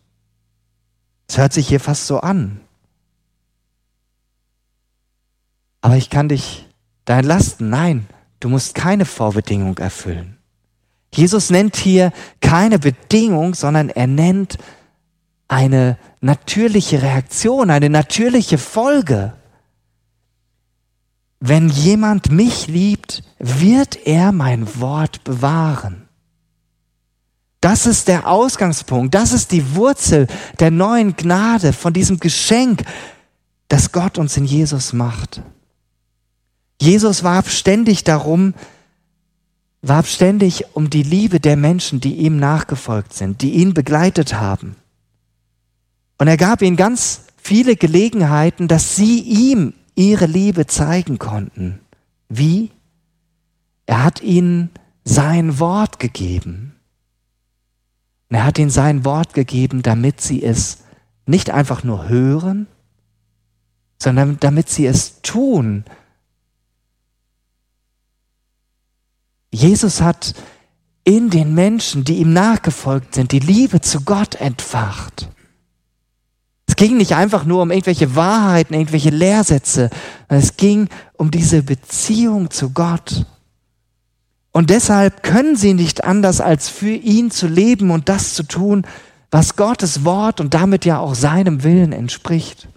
Es 1.28 1.38
hört 1.38 1.54
sich 1.54 1.68
hier 1.68 1.80
fast 1.80 2.08
so 2.08 2.20
an. 2.20 2.60
Aber 5.82 5.98
ich 5.98 6.10
kann 6.10 6.30
dich 6.30 6.68
da 7.06 7.18
entlasten. 7.18 7.70
Nein, 7.70 8.08
du 8.40 8.50
musst 8.50 8.76
keine 8.76 9.06
Vorbedingung 9.06 9.78
erfüllen. 9.78 10.38
Jesus 11.13 11.50
nennt 11.50 11.75
hier 11.75 12.12
keine 12.39 12.80
Bedingung, 12.80 13.53
sondern 13.53 13.89
er 13.89 14.08
nennt 14.08 14.58
eine 15.48 15.98
natürliche 16.22 17.01
Reaktion, 17.01 17.70
eine 17.70 17.89
natürliche 17.89 18.58
Folge. 18.58 19.34
Wenn 21.41 21.70
jemand 21.70 22.32
mich 22.32 22.68
liebt, 22.68 23.24
wird 23.39 24.08
er 24.08 24.32
mein 24.32 24.80
Wort 24.80 25.24
bewahren. 25.24 26.08
Das 27.60 27.86
ist 27.86 28.08
der 28.08 28.27
Ausgangspunkt, 28.27 29.13
das 29.13 29.34
ist 29.34 29.51
die 29.51 29.75
Wurzel 29.75 30.27
der 30.60 30.72
neuen 30.72 31.15
Gnade, 31.15 31.74
von 31.74 31.94
diesem 31.94 32.20
Geschenk, 32.20 32.84
das 33.68 33.91
Gott 33.91 34.18
uns 34.18 34.36
in 34.38 34.46
Jesus 34.46 34.94
macht. 34.94 35.41
Jesus 36.82 37.24
warb 37.24 37.50
ständig 37.50 38.03
darum, 38.03 38.56
warb 39.82 40.06
ständig 40.06 40.76
um 40.76 40.90
die 40.90 41.04
Liebe 41.04 41.40
der 41.40 41.58
Menschen, 41.58 42.00
die 42.00 42.18
ihm 42.18 42.38
nachgefolgt 42.38 43.14
sind, 43.14 43.42
die 43.42 43.52
ihn 43.52 43.74
begleitet 43.74 44.36
haben. 44.36 44.76
Und 46.18 46.28
er 46.28 46.38
gab 46.38 46.62
ihnen 46.62 46.78
ganz 46.78 47.26
viele 47.38 47.76
Gelegenheiten, 47.76 48.68
dass 48.68 48.96
sie 48.96 49.20
ihm 49.20 49.74
ihre 49.96 50.28
Liebe 50.28 50.68
zeigen 50.68 51.18
konnten. 51.18 51.80
Wie? 52.30 52.72
Er 53.88 54.04
hat 54.04 54.22
ihnen 54.22 54.70
sein 55.04 55.60
Wort 55.60 56.00
gegeben. 56.00 56.76
Und 58.30 58.38
er 58.38 58.46
hat 58.46 58.60
ihnen 58.60 58.70
sein 58.70 59.04
Wort 59.04 59.34
gegeben, 59.34 59.82
damit 59.82 60.22
sie 60.22 60.44
es 60.44 60.84
nicht 61.26 61.50
einfach 61.50 61.84
nur 61.84 62.08
hören, 62.08 62.68
sondern 63.98 64.38
damit 64.40 64.70
sie 64.70 64.86
es 64.86 65.22
tun, 65.22 65.86
Jesus 69.51 70.01
hat 70.01 70.34
in 71.03 71.29
den 71.29 71.53
Menschen, 71.53 72.03
die 72.03 72.17
ihm 72.17 72.34
nachgefolgt 72.34 73.15
sind, 73.15 73.31
die 73.31 73.39
Liebe 73.39 73.81
zu 73.81 74.01
Gott 74.01 74.36
entfacht. 74.36 75.29
Es 76.67 76.75
ging 76.75 76.98
nicht 76.98 77.15
einfach 77.15 77.43
nur 77.43 77.62
um 77.62 77.72
irgendwelche 77.72 78.15
Wahrheiten, 78.15 78.74
irgendwelche 78.74 79.10
Lehrsätze, 79.10 79.89
es 80.29 80.55
ging 80.55 80.88
um 81.17 81.29
diese 81.29 81.63
Beziehung 81.63 82.50
zu 82.50 82.70
Gott. 82.70 83.25
Und 84.51 84.70
deshalb 84.70 85.24
können 85.24 85.55
sie 85.55 85.74
nicht 85.74 86.03
anders, 86.03 86.39
als 86.41 86.70
für 86.70 86.93
ihn 86.93 87.31
zu 87.31 87.48
leben 87.48 87.91
und 87.91 88.10
das 88.10 88.34
zu 88.34 88.43
tun, 88.43 88.86
was 89.31 89.55
Gottes 89.55 90.03
Wort 90.03 90.39
und 90.39 90.53
damit 90.53 90.86
ja 90.86 91.00
auch 91.00 91.15
seinem 91.15 91.63
Willen 91.63 91.93
entspricht. 91.93 92.67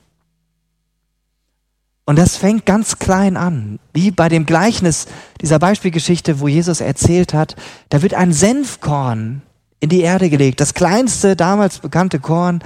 Und 2.06 2.18
das 2.18 2.36
fängt 2.36 2.66
ganz 2.66 2.98
klein 2.98 3.36
an, 3.36 3.78
wie 3.94 4.10
bei 4.10 4.28
dem 4.28 4.44
Gleichnis 4.44 5.06
dieser 5.40 5.58
Beispielgeschichte, 5.58 6.40
wo 6.40 6.48
Jesus 6.48 6.80
erzählt 6.80 7.32
hat, 7.32 7.56
da 7.88 8.02
wird 8.02 8.12
ein 8.12 8.32
Senfkorn 8.32 9.42
in 9.80 9.88
die 9.88 10.02
Erde 10.02 10.28
gelegt, 10.28 10.60
das 10.60 10.74
kleinste 10.74 11.34
damals 11.34 11.78
bekannte 11.78 12.20
Korn, 12.20 12.62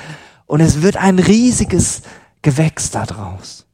und 0.46 0.60
es 0.60 0.80
wird 0.80 0.96
ein 0.96 1.18
riesiges 1.18 2.02
Gewächs 2.42 2.90
daraus. 2.90 3.66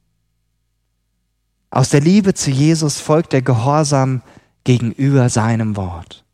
Aus 1.69 1.89
der 1.89 2.01
Liebe 2.01 2.33
zu 2.33 2.51
Jesus 2.51 2.99
folgt 2.99 3.33
der 3.33 3.41
Gehorsam 3.41 4.21
gegenüber 4.65 5.29
seinem 5.29 5.77
Wort. 5.77 6.25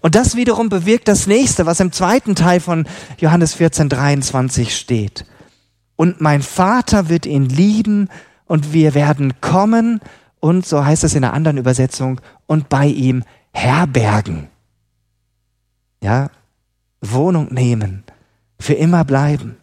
Und 0.00 0.14
das 0.14 0.36
wiederum 0.36 0.68
bewirkt 0.68 1.06
das 1.06 1.26
nächste, 1.26 1.66
was 1.66 1.80
im 1.80 1.92
zweiten 1.92 2.34
Teil 2.34 2.60
von 2.60 2.86
Johannes 3.18 3.54
14, 3.54 3.88
23 3.88 4.76
steht 4.76 5.26
und 6.00 6.18
mein 6.18 6.40
Vater 6.40 7.10
wird 7.10 7.26
ihn 7.26 7.44
lieben 7.44 8.08
und 8.46 8.72
wir 8.72 8.94
werden 8.94 9.38
kommen 9.42 10.00
und, 10.40 10.64
so 10.64 10.82
heißt 10.82 11.04
es 11.04 11.14
in 11.14 11.24
einer 11.24 11.34
anderen 11.34 11.58
Übersetzung, 11.58 12.22
und 12.46 12.70
bei 12.70 12.86
ihm 12.86 13.22
herbergen. 13.52 14.48
Ja, 16.02 16.30
Wohnung 17.02 17.52
nehmen, 17.52 18.04
für 18.58 18.72
immer 18.72 19.04
bleiben. 19.04 19.58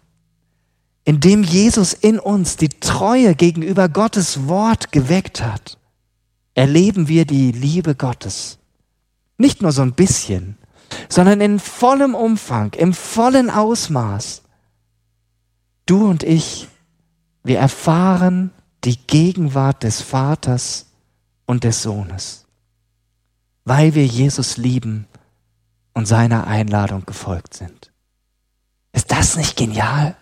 Indem 1.05 1.41
Jesus 1.41 1.93
in 1.93 2.19
uns 2.19 2.55
die 2.55 2.69
Treue 2.69 3.33
gegenüber 3.33 3.89
Gottes 3.89 4.47
Wort 4.47 4.91
geweckt 4.91 5.43
hat, 5.43 5.79
erleben 6.53 7.07
wir 7.07 7.25
die 7.25 7.51
Liebe 7.51 7.95
Gottes. 7.95 8.59
Nicht 9.39 9.63
nur 9.63 9.71
so 9.71 9.81
ein 9.81 9.93
bisschen, 9.93 10.55
sondern 11.09 11.41
in 11.41 11.57
vollem 11.59 12.13
Umfang, 12.13 12.73
im 12.73 12.93
vollen 12.93 13.49
Ausmaß. 13.49 14.43
Du 15.87 16.05
und 16.05 16.21
ich, 16.21 16.67
wir 17.43 17.57
erfahren 17.57 18.51
die 18.83 18.97
Gegenwart 19.07 19.83
des 19.83 20.01
Vaters 20.01 20.85
und 21.47 21.63
des 21.63 21.81
Sohnes, 21.81 22.45
weil 23.65 23.95
wir 23.95 24.05
Jesus 24.05 24.57
lieben 24.57 25.07
und 25.93 26.05
seiner 26.05 26.45
Einladung 26.45 27.05
gefolgt 27.05 27.55
sind. 27.55 27.91
Ist 28.91 29.11
das 29.11 29.37
nicht 29.37 29.55
genial? 29.55 30.15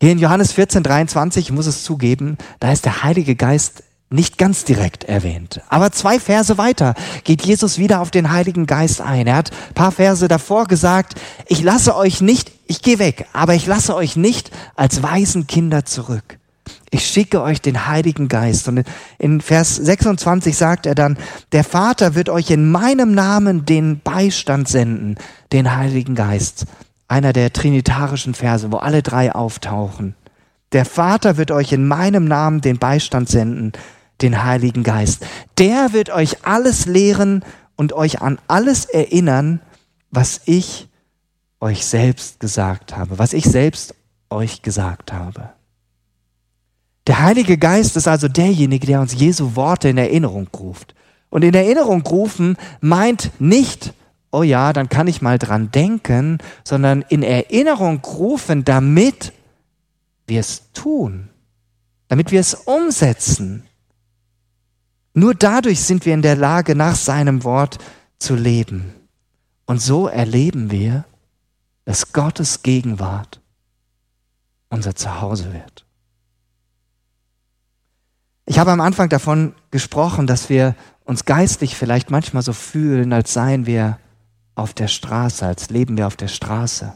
Hier 0.00 0.12
in 0.12 0.18
Johannes 0.18 0.52
14, 0.52 0.84
23, 0.84 1.46
ich 1.46 1.52
muss 1.52 1.66
es 1.66 1.82
zugeben, 1.82 2.38
da 2.60 2.70
ist 2.70 2.84
der 2.84 3.02
Heilige 3.02 3.34
Geist 3.34 3.82
nicht 4.10 4.38
ganz 4.38 4.64
direkt 4.64 5.04
erwähnt. 5.04 5.60
Aber 5.68 5.92
zwei 5.92 6.18
Verse 6.18 6.56
weiter 6.56 6.94
geht 7.24 7.44
Jesus 7.44 7.78
wieder 7.78 8.00
auf 8.00 8.10
den 8.10 8.32
Heiligen 8.32 8.66
Geist 8.66 9.00
ein. 9.00 9.26
Er 9.26 9.36
hat 9.36 9.50
paar 9.74 9.92
Verse 9.92 10.26
davor 10.28 10.66
gesagt, 10.66 11.14
ich 11.46 11.62
lasse 11.62 11.94
euch 11.94 12.20
nicht, 12.20 12.50
ich 12.66 12.80
gehe 12.82 12.98
weg, 12.98 13.26
aber 13.32 13.54
ich 13.54 13.66
lasse 13.66 13.94
euch 13.94 14.16
nicht 14.16 14.50
als 14.76 15.02
Waisenkinder 15.02 15.84
zurück. 15.84 16.38
Ich 16.90 17.06
schicke 17.06 17.42
euch 17.42 17.60
den 17.60 17.86
Heiligen 17.86 18.28
Geist. 18.28 18.68
Und 18.68 18.84
in 19.18 19.40
Vers 19.40 19.76
26 19.76 20.56
sagt 20.56 20.86
er 20.86 20.94
dann, 20.94 21.18
der 21.52 21.64
Vater 21.64 22.14
wird 22.14 22.30
euch 22.30 22.50
in 22.50 22.70
meinem 22.70 23.12
Namen 23.12 23.66
den 23.66 24.00
Beistand 24.00 24.68
senden, 24.68 25.16
den 25.52 25.76
Heiligen 25.76 26.14
Geist. 26.14 26.64
Einer 27.06 27.32
der 27.32 27.52
trinitarischen 27.52 28.34
Verse, 28.34 28.70
wo 28.72 28.76
alle 28.76 29.02
drei 29.02 29.34
auftauchen. 29.34 30.14
Der 30.72 30.84
Vater 30.84 31.36
wird 31.36 31.50
euch 31.50 31.72
in 31.72 31.86
meinem 31.86 32.26
Namen 32.26 32.60
den 32.60 32.78
Beistand 32.78 33.28
senden, 33.28 33.72
den 34.20 34.44
Heiligen 34.44 34.82
Geist. 34.82 35.24
Der 35.58 35.92
wird 35.92 36.10
euch 36.10 36.44
alles 36.44 36.86
lehren 36.86 37.44
und 37.76 37.92
euch 37.92 38.20
an 38.20 38.38
alles 38.48 38.84
erinnern, 38.84 39.60
was 40.10 40.40
ich 40.44 40.88
euch 41.60 41.84
selbst 41.84 42.40
gesagt 42.40 42.96
habe, 42.96 43.18
was 43.18 43.32
ich 43.32 43.44
selbst 43.44 43.94
euch 44.30 44.62
gesagt 44.62 45.12
habe. 45.12 45.50
Der 47.06 47.20
Heilige 47.20 47.56
Geist 47.56 47.96
ist 47.96 48.06
also 48.06 48.28
derjenige, 48.28 48.86
der 48.86 49.00
uns 49.00 49.14
Jesu 49.14 49.56
Worte 49.56 49.88
in 49.88 49.98
Erinnerung 49.98 50.48
ruft. 50.54 50.94
Und 51.30 51.42
in 51.42 51.54
Erinnerung 51.54 52.02
rufen 52.02 52.56
meint 52.80 53.30
nicht, 53.38 53.94
oh 54.30 54.42
ja, 54.42 54.72
dann 54.72 54.88
kann 54.88 55.06
ich 55.06 55.22
mal 55.22 55.38
dran 55.38 55.70
denken, 55.70 56.38
sondern 56.64 57.02
in 57.08 57.22
Erinnerung 57.22 58.04
rufen, 58.04 58.64
damit 58.64 59.32
wir 60.26 60.40
es 60.40 60.72
tun, 60.72 61.30
damit 62.08 62.30
wir 62.30 62.40
es 62.40 62.54
umsetzen. 62.54 63.64
Nur 65.18 65.34
dadurch 65.34 65.80
sind 65.80 66.06
wir 66.06 66.14
in 66.14 66.22
der 66.22 66.36
Lage, 66.36 66.76
nach 66.76 66.94
seinem 66.94 67.42
Wort 67.42 67.78
zu 68.20 68.36
leben. 68.36 68.94
Und 69.66 69.82
so 69.82 70.06
erleben 70.06 70.70
wir, 70.70 71.06
dass 71.84 72.12
Gottes 72.12 72.62
Gegenwart 72.62 73.40
unser 74.68 74.94
Zuhause 74.94 75.52
wird. 75.52 75.84
Ich 78.46 78.60
habe 78.60 78.70
am 78.70 78.80
Anfang 78.80 79.08
davon 79.08 79.54
gesprochen, 79.72 80.28
dass 80.28 80.50
wir 80.50 80.76
uns 81.04 81.24
geistlich 81.24 81.74
vielleicht 81.74 82.12
manchmal 82.12 82.44
so 82.44 82.52
fühlen, 82.52 83.12
als 83.12 83.32
seien 83.32 83.66
wir 83.66 83.98
auf 84.54 84.72
der 84.72 84.88
Straße, 84.88 85.44
als 85.44 85.68
leben 85.68 85.96
wir 85.96 86.06
auf 86.06 86.16
der 86.16 86.28
Straße. 86.28 86.94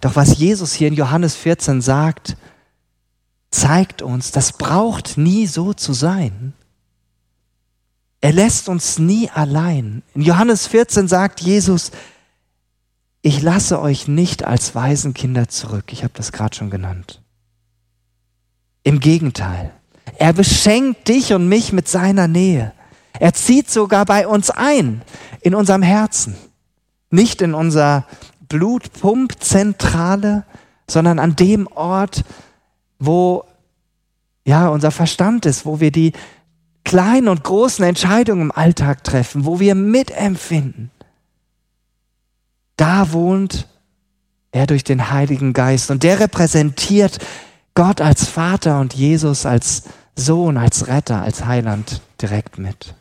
Doch 0.00 0.16
was 0.16 0.36
Jesus 0.36 0.72
hier 0.72 0.88
in 0.88 0.94
Johannes 0.94 1.36
14 1.36 1.80
sagt, 1.80 2.36
zeigt 3.52 4.02
uns, 4.02 4.32
das 4.32 4.52
braucht 4.52 5.16
nie 5.16 5.46
so 5.46 5.74
zu 5.74 5.92
sein. 5.92 6.54
Er 8.24 8.32
lässt 8.32 8.70
uns 8.70 8.98
nie 8.98 9.28
allein. 9.28 10.02
In 10.14 10.22
Johannes 10.22 10.66
14 10.66 11.08
sagt 11.08 11.42
Jesus, 11.42 11.90
ich 13.20 13.42
lasse 13.42 13.78
euch 13.82 14.08
nicht 14.08 14.46
als 14.46 14.74
Waisenkinder 14.74 15.48
zurück. 15.48 15.92
Ich 15.92 16.04
habe 16.04 16.14
das 16.16 16.32
gerade 16.32 16.56
schon 16.56 16.70
genannt. 16.70 17.20
Im 18.82 19.00
Gegenteil, 19.00 19.74
er 20.16 20.32
beschenkt 20.32 21.06
dich 21.08 21.34
und 21.34 21.50
mich 21.50 21.74
mit 21.74 21.86
seiner 21.86 22.26
Nähe. 22.26 22.72
Er 23.20 23.34
zieht 23.34 23.68
sogar 23.68 24.06
bei 24.06 24.26
uns 24.26 24.48
ein, 24.48 25.02
in 25.42 25.54
unserem 25.54 25.82
Herzen. 25.82 26.34
Nicht 27.10 27.42
in 27.42 27.52
unser 27.52 28.06
Blutpumpzentrale, 28.48 30.46
sondern 30.88 31.18
an 31.18 31.36
dem 31.36 31.66
Ort, 31.66 32.24
wo 32.98 33.44
ja 34.46 34.68
unser 34.68 34.92
Verstand 34.92 35.44
ist, 35.44 35.66
wo 35.66 35.80
wir 35.80 35.90
die 35.90 36.14
kleinen 36.84 37.28
und 37.28 37.42
großen 37.42 37.84
Entscheidungen 37.84 38.42
im 38.42 38.52
Alltag 38.52 39.04
treffen, 39.04 39.44
wo 39.44 39.58
wir 39.60 39.74
mitempfinden, 39.74 40.90
da 42.76 43.12
wohnt 43.12 43.68
er 44.52 44.66
durch 44.66 44.84
den 44.84 45.10
Heiligen 45.10 45.52
Geist 45.52 45.90
und 45.90 46.02
der 46.02 46.20
repräsentiert 46.20 47.18
Gott 47.74 48.00
als 48.00 48.26
Vater 48.26 48.80
und 48.80 48.94
Jesus 48.94 49.46
als 49.46 49.84
Sohn, 50.14 50.56
als 50.56 50.86
Retter, 50.86 51.22
als 51.22 51.44
Heiland 51.44 52.00
direkt 52.20 52.58
mit. 52.58 52.94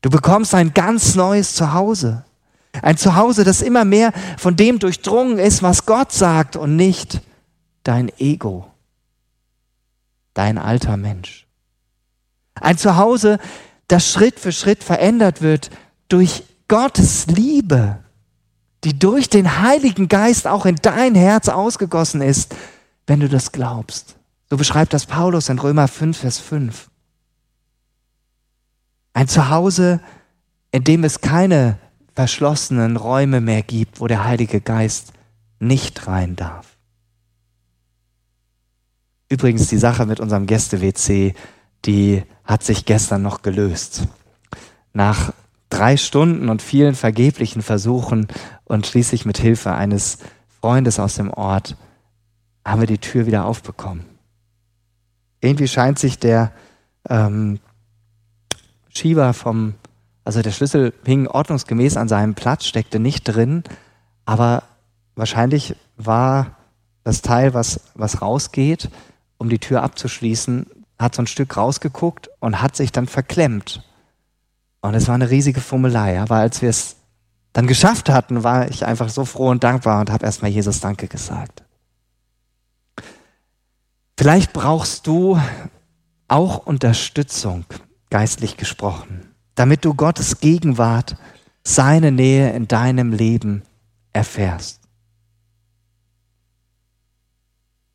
Du 0.00 0.10
bekommst 0.10 0.54
ein 0.54 0.74
ganz 0.74 1.14
neues 1.14 1.54
Zuhause. 1.54 2.24
Ein 2.80 2.96
Zuhause, 2.96 3.44
das 3.44 3.62
immer 3.62 3.84
mehr 3.84 4.12
von 4.38 4.56
dem 4.56 4.78
durchdrungen 4.78 5.38
ist, 5.38 5.62
was 5.62 5.86
Gott 5.86 6.12
sagt 6.12 6.56
und 6.56 6.76
nicht 6.76 7.20
dein 7.84 8.10
Ego, 8.18 8.70
dein 10.34 10.56
alter 10.56 10.96
Mensch. 10.96 11.46
Ein 12.54 12.78
Zuhause, 12.78 13.38
das 13.88 14.10
Schritt 14.10 14.38
für 14.38 14.52
Schritt 14.52 14.84
verändert 14.84 15.42
wird 15.42 15.70
durch 16.08 16.44
Gottes 16.68 17.26
Liebe, 17.26 17.98
die 18.84 18.98
durch 18.98 19.28
den 19.28 19.60
Heiligen 19.60 20.08
Geist 20.08 20.46
auch 20.46 20.66
in 20.66 20.76
dein 20.76 21.14
Herz 21.14 21.48
ausgegossen 21.48 22.20
ist, 22.20 22.54
wenn 23.06 23.20
du 23.20 23.28
das 23.28 23.52
glaubst. 23.52 24.16
So 24.50 24.56
beschreibt 24.56 24.92
das 24.92 25.06
Paulus 25.06 25.48
in 25.48 25.58
Römer 25.58 25.88
5, 25.88 26.18
Vers 26.18 26.38
5. 26.38 26.90
Ein 29.14 29.28
Zuhause, 29.28 30.00
in 30.70 30.84
dem 30.84 31.04
es 31.04 31.20
keine 31.20 31.78
verschlossenen 32.14 32.96
Räume 32.96 33.40
mehr 33.40 33.62
gibt, 33.62 34.00
wo 34.00 34.06
der 34.06 34.24
Heilige 34.24 34.60
Geist 34.60 35.12
nicht 35.58 36.06
rein 36.06 36.36
darf. 36.36 36.76
Übrigens 39.28 39.68
die 39.68 39.78
Sache 39.78 40.04
mit 40.04 40.20
unserem 40.20 40.46
Gäste-WC, 40.46 41.34
die 41.84 42.22
hat 42.44 42.62
sich 42.62 42.84
gestern 42.84 43.22
noch 43.22 43.42
gelöst. 43.42 44.06
Nach 44.92 45.32
drei 45.68 45.96
Stunden 45.96 46.48
und 46.48 46.62
vielen 46.62 46.94
vergeblichen 46.94 47.62
Versuchen 47.62 48.28
und 48.64 48.86
schließlich 48.86 49.24
mit 49.24 49.38
Hilfe 49.38 49.72
eines 49.72 50.18
Freundes 50.60 51.00
aus 51.00 51.16
dem 51.16 51.30
Ort 51.30 51.76
haben 52.64 52.80
wir 52.80 52.86
die 52.86 52.98
Tür 52.98 53.26
wieder 53.26 53.46
aufbekommen. 53.46 54.04
Irgendwie 55.40 55.66
scheint 55.66 55.98
sich 55.98 56.18
der 56.18 56.52
ähm, 57.08 57.58
Schieber 58.90 59.32
vom, 59.32 59.74
also 60.24 60.42
der 60.42 60.52
Schlüssel 60.52 60.92
hing 61.04 61.26
ordnungsgemäß 61.26 61.96
an 61.96 62.06
seinem 62.06 62.34
Platz, 62.34 62.66
steckte 62.66 63.00
nicht 63.00 63.24
drin, 63.24 63.64
aber 64.24 64.62
wahrscheinlich 65.16 65.74
war 65.96 66.56
das 67.02 67.22
Teil, 67.22 67.54
was, 67.54 67.80
was 67.94 68.22
rausgeht, 68.22 68.90
um 69.38 69.48
die 69.48 69.58
Tür 69.58 69.82
abzuschließen, 69.82 70.66
hat 71.02 71.14
so 71.14 71.22
ein 71.22 71.26
Stück 71.26 71.56
rausgeguckt 71.56 72.30
und 72.40 72.62
hat 72.62 72.76
sich 72.76 72.92
dann 72.92 73.06
verklemmt. 73.06 73.82
Und 74.80 74.94
es 74.94 75.08
war 75.08 75.14
eine 75.14 75.30
riesige 75.30 75.60
Fummelei. 75.60 76.20
Aber 76.20 76.36
als 76.36 76.62
wir 76.62 76.70
es 76.70 76.96
dann 77.52 77.66
geschafft 77.66 78.08
hatten, 78.08 78.42
war 78.42 78.68
ich 78.70 78.86
einfach 78.86 79.08
so 79.08 79.24
froh 79.24 79.50
und 79.50 79.62
dankbar 79.62 80.00
und 80.00 80.10
habe 80.10 80.24
erstmal 80.24 80.50
Jesus 80.50 80.80
Danke 80.80 81.08
gesagt. 81.08 81.62
Vielleicht 84.18 84.52
brauchst 84.52 85.06
du 85.06 85.40
auch 86.28 86.66
Unterstützung, 86.66 87.64
geistlich 88.10 88.56
gesprochen, 88.56 89.34
damit 89.54 89.84
du 89.84 89.94
Gottes 89.94 90.40
Gegenwart, 90.40 91.16
seine 91.64 92.10
Nähe 92.10 92.52
in 92.52 92.66
deinem 92.68 93.12
Leben 93.12 93.62
erfährst. 94.12 94.80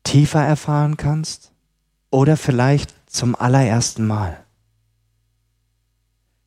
Tiefer 0.04 0.42
erfahren 0.42 0.96
kannst 0.96 1.52
oder 2.10 2.36
vielleicht 2.36 2.94
zum 3.08 3.34
allerersten 3.34 4.06
Mal. 4.06 4.44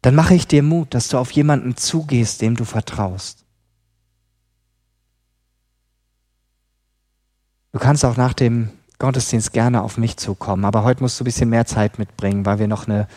Dann 0.02 0.16
mache 0.16 0.34
ich 0.34 0.48
dir 0.48 0.64
Mut, 0.64 0.94
dass 0.94 1.10
du 1.10 1.18
auf 1.18 1.32
jemanden 1.32 1.76
zugehst, 1.76 2.42
dem 2.42 2.56
du 2.56 2.66
vertraust. 2.66 3.46
Du 7.72 7.80
kannst 7.80 8.04
auch 8.04 8.18
nach 8.18 8.34
dem 8.34 8.70
Gottesdienst 9.00 9.54
gerne 9.54 9.82
auf 9.82 9.98
mich 9.98 10.18
zukommen, 10.18 10.66
aber 10.66 10.84
heute 10.84 11.02
musst 11.02 11.20
du 11.20 11.24
ein 11.24 11.26
bisschen 11.26 11.50
mehr 11.50 11.66
Zeit 11.66 12.00
mitbringen, 12.00 12.46
weil 12.46 12.60
wir 12.60 12.68
noch 12.68 12.88
eine 12.88 13.08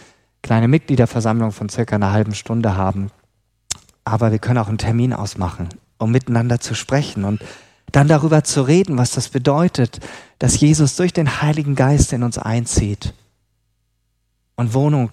kleine 0.42 0.68
Mitgliederversammlung 0.68 1.52
von 1.52 1.68
circa 1.68 1.96
einer 1.96 2.12
halben 2.12 2.34
Stunde 2.34 2.76
haben. 2.76 3.10
Aber 4.04 4.30
wir 4.30 4.38
können 4.38 4.58
auch 4.58 4.68
einen 4.68 4.78
Termin 4.78 5.12
ausmachen, 5.12 5.68
um 5.98 6.10
miteinander 6.10 6.60
zu 6.60 6.74
sprechen 6.74 7.24
und 7.24 7.42
dann 7.92 8.08
darüber 8.08 8.44
zu 8.44 8.62
reden, 8.62 8.98
was 8.98 9.12
das 9.12 9.28
bedeutet, 9.28 10.00
dass 10.38 10.60
Jesus 10.60 10.96
durch 10.96 11.12
den 11.12 11.42
Heiligen 11.42 11.74
Geist 11.74 12.12
in 12.12 12.22
uns 12.22 12.38
einzieht 12.38 13.14
und 14.56 14.74
Wohnung 14.74 15.10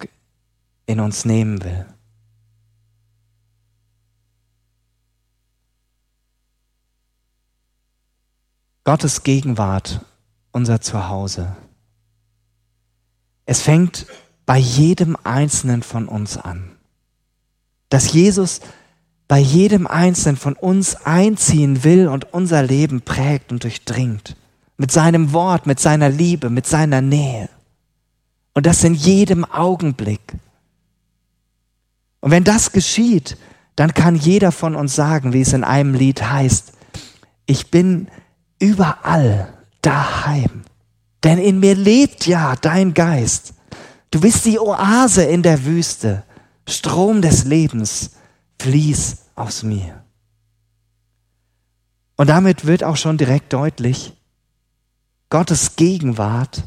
in 0.86 1.00
uns 1.00 1.24
nehmen 1.24 1.62
will. 1.62 1.86
Gottes 8.84 9.22
Gegenwart, 9.22 10.04
unser 10.50 10.80
Zuhause. 10.80 11.56
Es 13.46 13.62
fängt 13.62 14.06
bei 14.44 14.58
jedem 14.58 15.16
Einzelnen 15.22 15.82
von 15.82 16.08
uns 16.08 16.36
an. 16.36 16.76
Dass 17.90 18.12
Jesus 18.12 18.60
bei 19.28 19.38
jedem 19.38 19.86
Einzelnen 19.86 20.36
von 20.36 20.54
uns 20.54 20.96
einziehen 21.06 21.84
will 21.84 22.08
und 22.08 22.32
unser 22.32 22.62
Leben 22.62 23.02
prägt 23.02 23.52
und 23.52 23.62
durchdringt. 23.62 24.36
Mit 24.76 24.90
seinem 24.90 25.32
Wort, 25.32 25.66
mit 25.66 25.78
seiner 25.78 26.08
Liebe, 26.08 26.50
mit 26.50 26.66
seiner 26.66 27.00
Nähe. 27.00 27.48
Und 28.54 28.66
das 28.66 28.84
in 28.84 28.94
jedem 28.94 29.44
Augenblick. 29.44 30.34
Und 32.20 32.30
wenn 32.30 32.44
das 32.44 32.72
geschieht, 32.72 33.36
dann 33.76 33.94
kann 33.94 34.14
jeder 34.14 34.52
von 34.52 34.76
uns 34.76 34.94
sagen, 34.94 35.32
wie 35.32 35.40
es 35.40 35.52
in 35.52 35.64
einem 35.64 35.94
Lied 35.94 36.22
heißt, 36.22 36.72
ich 37.46 37.70
bin 37.70 38.08
überall 38.58 39.52
daheim. 39.80 40.62
Denn 41.24 41.38
in 41.38 41.60
mir 41.60 41.74
lebt 41.74 42.26
ja 42.26 42.54
dein 42.56 42.94
Geist. 42.94 43.54
Du 44.10 44.20
bist 44.20 44.44
die 44.44 44.58
Oase 44.58 45.24
in 45.24 45.42
der 45.42 45.64
Wüste. 45.64 46.24
Strom 46.68 47.22
des 47.22 47.44
Lebens, 47.44 48.12
fließ 48.60 49.18
aus 49.34 49.62
mir. 49.62 50.02
Und 52.16 52.28
damit 52.28 52.66
wird 52.66 52.84
auch 52.84 52.96
schon 52.96 53.18
direkt 53.18 53.52
deutlich, 53.52 54.12
Gottes 55.28 55.76
Gegenwart, 55.76 56.64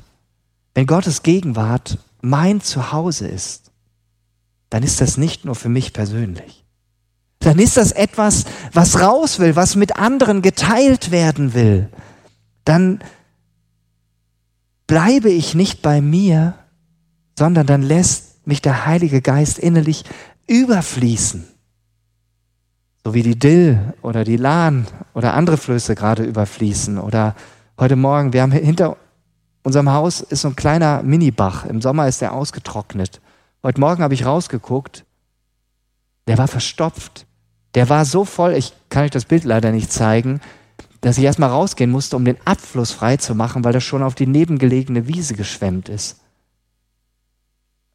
wenn 0.76 0.86
Gottes 0.86 1.24
Gegenwart 1.24 1.98
mein 2.22 2.62
Zuhause 2.62 3.28
ist, 3.28 3.72
dann 4.70 4.84
ist 4.84 5.02
das 5.02 5.18
nicht 5.18 5.46
nur 5.46 5.56
für 5.56 5.70
mich 5.70 5.94
persönlich. 5.94 6.64
Dann 7.40 7.58
ist 7.58 7.78
das 7.78 7.92
etwas, 7.92 8.46
was 8.74 9.00
raus 9.00 9.40
will, 9.40 9.56
was 9.56 9.76
mit 9.76 9.98
anderen 9.98 10.44
geteilt 10.44 11.10
werden 11.10 11.56
will. 11.56 11.90
Dann 12.64 13.00
bleibe 14.86 15.32
ich 15.32 15.56
nicht 15.56 15.82
bei 15.82 16.02
mir, 16.02 16.54
sondern 17.38 17.66
dann 17.66 17.82
lässt 17.82 18.46
mich 18.48 18.62
der 18.62 18.86
Heilige 18.86 19.22
Geist 19.22 19.58
innerlich 19.58 20.04
überfließen 20.48 21.48
so 23.06 23.14
wie 23.14 23.22
die 23.22 23.38
Dill 23.38 23.78
oder 24.02 24.24
die 24.24 24.36
Lahn 24.36 24.88
oder 25.14 25.36
andere 25.36 25.58
Flüsse 25.58 25.94
gerade 25.94 26.24
überfließen. 26.24 26.98
Oder 26.98 27.36
heute 27.80 27.96
Morgen, 27.96 28.34
wir 28.34 28.42
haben 28.42 28.52
hinter 28.52 28.98
unserem 29.66 29.92
Haus 29.92 30.22
ist 30.22 30.42
so 30.42 30.50
ein 30.50 30.56
kleiner 30.56 31.02
Minibach. 31.02 31.66
Im 31.66 31.82
Sommer 31.82 32.08
ist 32.08 32.22
der 32.22 32.34
ausgetrocknet. 32.34 33.20
Heute 33.64 33.80
Morgen 33.82 34.04
habe 34.04 34.14
ich 34.14 34.26
rausgeguckt. 34.26 35.06
Der 36.28 36.38
war 36.38 36.48
verstopft. 36.48 37.26
Der 37.74 37.90
war 37.90 38.06
so 38.06 38.26
voll, 38.26 38.54
ich 38.54 38.74
kann 38.90 39.06
euch 39.06 39.12
das 39.12 39.26
Bild 39.26 39.44
leider 39.44 39.72
nicht 39.72 39.92
zeigen, 39.92 40.40
dass 41.02 41.18
ich 41.18 41.24
erstmal 41.24 41.50
rausgehen 41.50 41.90
musste, 41.90 42.16
um 42.16 42.26
den 42.26 42.38
Abfluss 42.46 42.92
frei 42.92 43.18
zu 43.18 43.34
machen, 43.34 43.64
weil 43.64 43.74
das 43.74 43.84
schon 43.84 44.04
auf 44.04 44.14
die 44.14 44.28
nebengelegene 44.28 45.08
Wiese 45.08 45.34
geschwemmt 45.34 45.90
ist. 45.90 46.18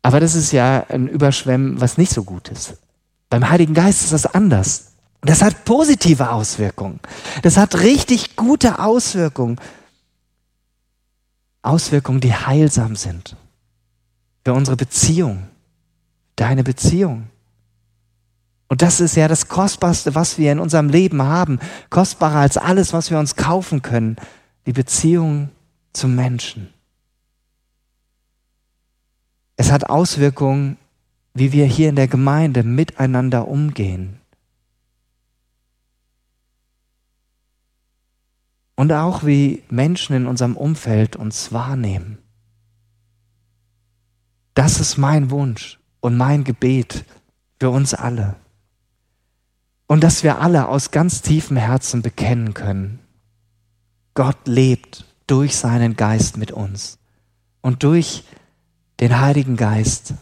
Aber 0.02 0.18
das 0.18 0.35
ist 0.35 0.52
ja 0.52 0.85
ein 0.88 1.06
Überschwemmen, 1.06 1.80
was 1.80 1.98
nicht 1.98 2.12
so 2.12 2.24
gut 2.24 2.48
ist. 2.48 2.78
Beim 3.28 3.48
Heiligen 3.48 3.74
Geist 3.74 4.02
ist 4.02 4.12
das 4.12 4.26
anders. 4.26 4.92
Das 5.20 5.40
hat 5.40 5.64
positive 5.64 6.30
Auswirkungen. 6.30 6.98
Das 7.42 7.56
hat 7.56 7.78
richtig 7.78 8.35
gute 8.35 8.80
Auswirkungen. 8.80 9.61
Auswirkungen, 11.62 12.20
die 12.20 12.35
heilsam 12.35 12.96
sind. 12.96 13.37
Für 14.44 14.55
unsere 14.55 14.77
Beziehung. 14.77 15.49
Deine 16.37 16.64
Beziehung. 16.64 17.29
Und 18.68 18.83
das 18.83 19.01
ist 19.01 19.16
ja 19.16 19.27
das 19.27 19.49
Kostbarste, 19.49 20.14
was 20.14 20.38
wir 20.38 20.53
in 20.53 20.61
unserem 20.61 20.88
Leben 20.88 21.23
haben. 21.23 21.59
Kostbarer 21.90 22.38
als 22.38 22.57
alles, 22.57 22.92
was 22.92 23.11
wir 23.11 23.18
uns 23.18 23.35
kaufen 23.35 23.83
können. 23.83 24.16
Die 24.66 24.73
Beziehung 24.73 25.51
zum 25.92 26.14
Menschen. 26.14 26.73
Es 29.57 29.73
hat 29.73 29.90
Auswirkungen, 29.90 30.79
wie 31.35 31.53
wir 31.53 31.66
hier 31.66 31.88
in 31.88 31.96
der 31.96 32.09
Gemeinde 32.09 32.62
miteinander 32.62 33.49
umgehen. 33.49 34.19
Und 38.80 38.94
auch 38.94 39.26
wie 39.26 39.62
Menschen 39.68 40.16
in 40.16 40.26
unserem 40.26 40.56
Umfeld 40.56 41.14
uns 41.14 41.52
wahrnehmen. 41.52 42.16
Das 44.54 44.80
ist 44.80 44.96
mein 44.96 45.30
Wunsch 45.30 45.78
und 46.00 46.16
mein 46.16 46.44
Gebet 46.44 47.04
für 47.58 47.68
uns 47.68 47.92
alle. 47.92 48.36
Und 49.86 50.02
dass 50.02 50.22
wir 50.22 50.40
alle 50.40 50.66
aus 50.66 50.92
ganz 50.92 51.20
tiefem 51.20 51.58
Herzen 51.58 52.00
bekennen 52.00 52.54
können, 52.54 53.00
Gott 54.14 54.48
lebt 54.48 55.04
durch 55.26 55.56
seinen 55.56 55.94
Geist 55.94 56.38
mit 56.38 56.50
uns. 56.50 56.96
Und 57.60 57.82
durch 57.82 58.24
den 58.98 59.20
Heiligen 59.20 59.58
Geist 59.58 60.14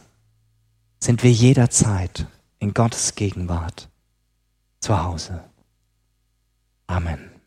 sind 0.99 1.23
wir 1.23 1.31
jederzeit 1.31 2.27
in 2.59 2.75
Gottes 2.75 3.15
Gegenwart 3.15 3.89
zu 4.81 5.01
Hause. 5.01 5.45
Amen. 6.89 7.38